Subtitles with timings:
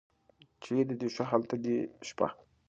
[0.63, 2.27] چېرې دې ښه هلته دې شپه.